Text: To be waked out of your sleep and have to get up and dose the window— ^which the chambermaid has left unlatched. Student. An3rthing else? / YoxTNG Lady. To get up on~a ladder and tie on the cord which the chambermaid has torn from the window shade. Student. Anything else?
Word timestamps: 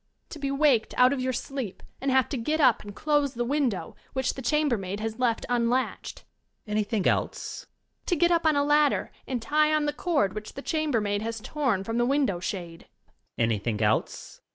To 0.29 0.39
be 0.39 0.49
waked 0.49 0.95
out 0.97 1.13
of 1.13 1.19
your 1.21 1.31
sleep 1.31 1.83
and 2.01 2.09
have 2.09 2.27
to 2.29 2.35
get 2.39 2.59
up 2.59 2.81
and 2.81 2.95
dose 2.95 3.33
the 3.33 3.45
window— 3.45 3.95
^which 4.15 4.33
the 4.33 4.41
chambermaid 4.41 4.99
has 4.99 5.19
left 5.19 5.45
unlatched. 5.47 6.23
Student. 6.65 6.87
An3rthing 6.89 7.05
else? 7.05 7.37
/ 7.47 7.53
YoxTNG 7.53 7.55
Lady. 7.55 8.05
To 8.07 8.15
get 8.15 8.31
up 8.31 8.45
on~a 8.47 8.63
ladder 8.63 9.11
and 9.27 9.39
tie 9.43 9.71
on 9.71 9.85
the 9.85 9.93
cord 9.93 10.33
which 10.33 10.53
the 10.53 10.63
chambermaid 10.63 11.21
has 11.21 11.39
torn 11.39 11.83
from 11.83 11.99
the 11.99 12.05
window 12.07 12.39
shade. 12.39 12.87
Student. 12.87 13.15
Anything 13.51 13.81
else? 13.83 14.41